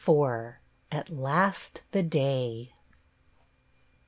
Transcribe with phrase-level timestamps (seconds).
[0.03, 0.55] IV
[0.91, 2.73] AT LAST THE DAY